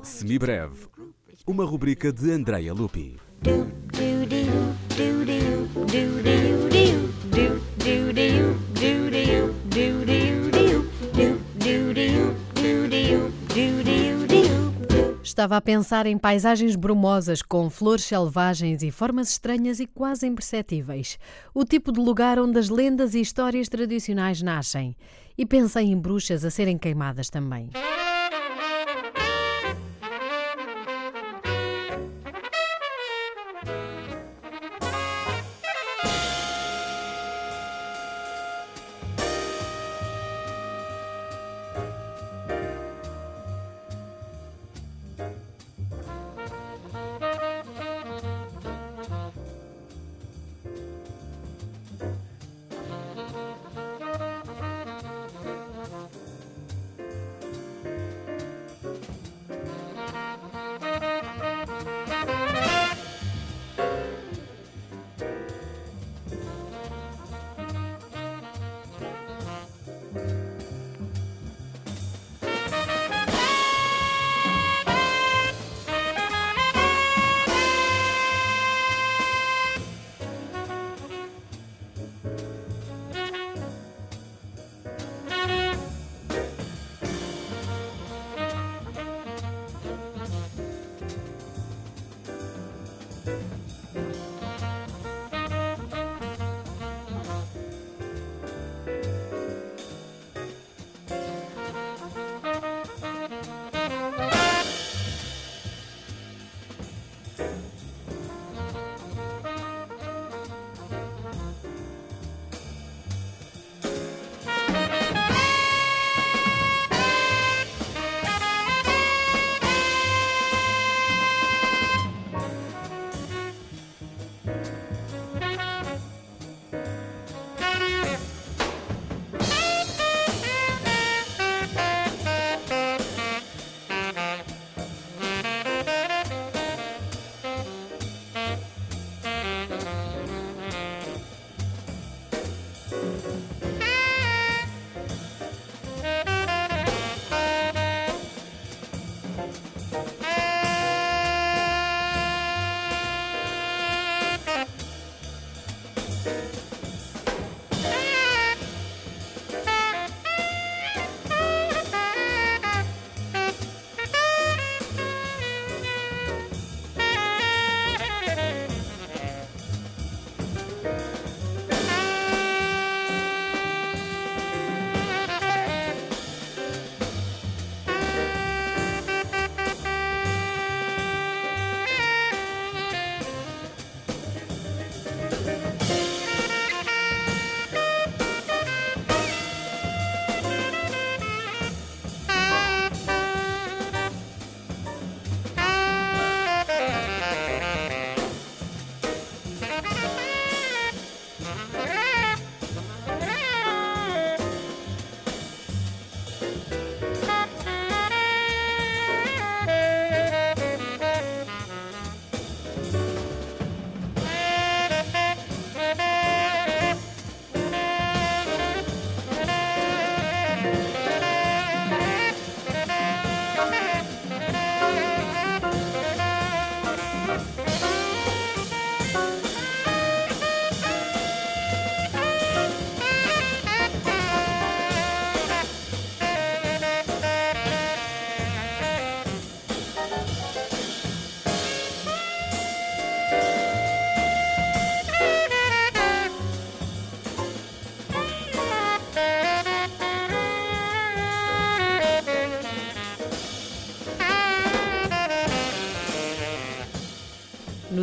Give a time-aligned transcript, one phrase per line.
[0.00, 0.86] Semibreve,
[1.44, 3.16] uma rubrica de Andrea Lupi.
[15.24, 21.18] Estava a pensar em paisagens brumosas com flores selvagens e formas estranhas e quase imperceptíveis.
[21.52, 24.94] O tipo de lugar onde as lendas e histórias tradicionais nascem.
[25.38, 27.70] E pensei em bruxas a serem queimadas também.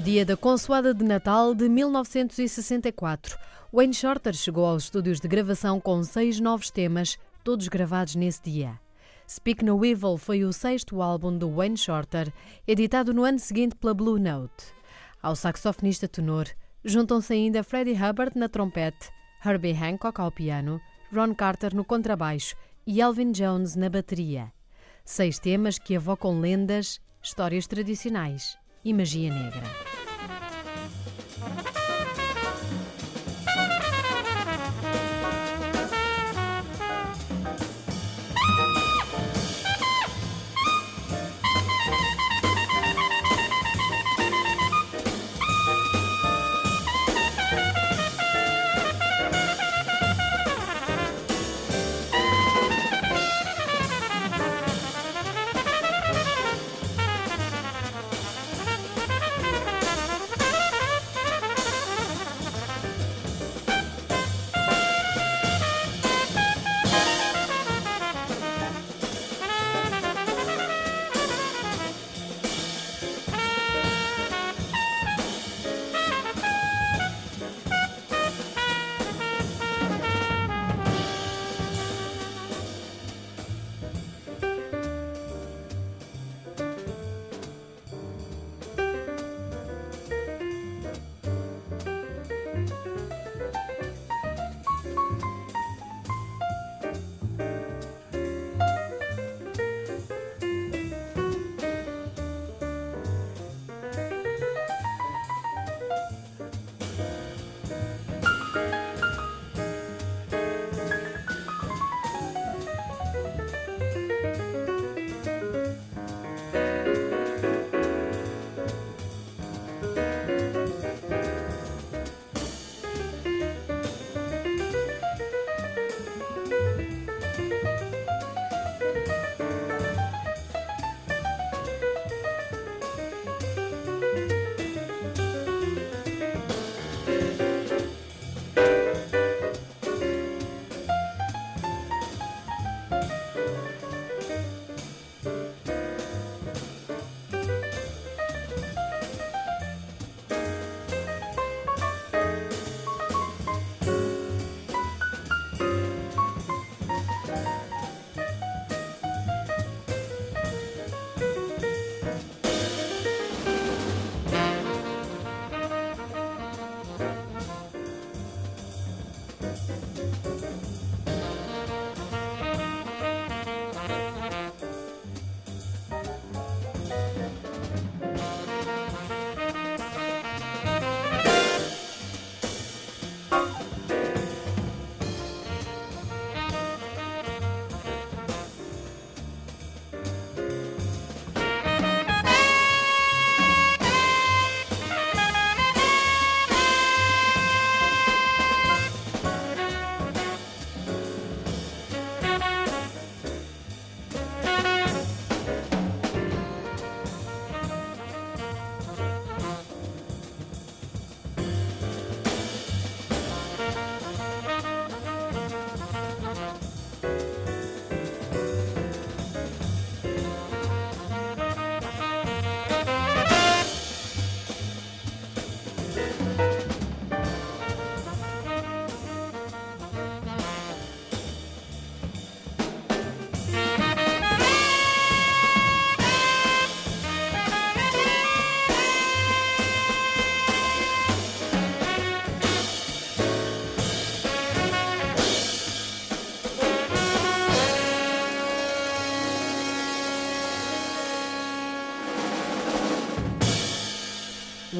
[0.00, 3.38] No dia da consoada de Natal de 1964,
[3.70, 8.80] Wayne Shorter chegou aos estúdios de gravação com seis novos temas, todos gravados nesse dia.
[9.28, 12.32] Speak No Evil foi o sexto álbum do Wayne Shorter,
[12.66, 14.72] editado no ano seguinte pela Blue Note.
[15.22, 16.46] Ao saxofonista tenor,
[16.82, 19.10] juntam-se ainda Freddie Hubbard na trompete,
[19.44, 20.80] Herbie Hancock ao piano,
[21.12, 22.56] Ron Carter no contrabaixo
[22.86, 24.50] e Elvin Jones na bateria.
[25.04, 29.62] Seis temas que evocam lendas, histórias tradicionais e magia negra.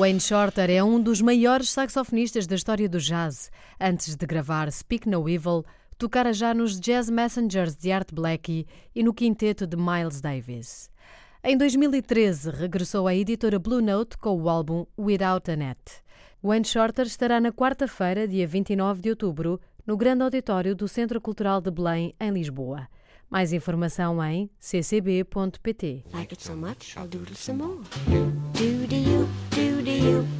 [0.00, 3.50] Wayne Shorter é um dos maiores saxofonistas da história do jazz.
[3.78, 5.62] Antes de gravar Speak No Evil,
[5.98, 10.88] tocara já nos Jazz Messengers de Art Blakey e no quinteto de Miles Davis.
[11.44, 15.78] Em 2013, regressou à editora Blue Note com o álbum Without a Net.
[16.42, 21.60] Wayne Shorter estará na quarta-feira, dia 29 de outubro, no Grande Auditório do Centro Cultural
[21.60, 22.88] de Belém, em Lisboa.
[23.28, 26.04] Mais informação em ccb.pt.
[26.14, 26.32] Like
[30.00, 30.39] you,